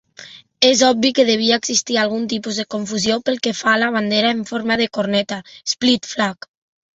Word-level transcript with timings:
És 0.67 0.79
obvi 0.85 1.09
que 1.17 1.25
degué 1.27 1.49
existir 1.57 1.97
algun 2.03 2.23
tipus 2.31 2.57
de 2.61 2.65
confusió 2.77 3.19
pel 3.27 3.37
que 3.49 3.53
fa 3.59 3.69
a 3.75 3.83
la 3.83 3.91
bandera 3.97 4.33
en 4.37 4.43
forma 4.53 4.79
de 4.83 4.89
corneta, 4.99 5.39
"Splitflag". 5.77 6.51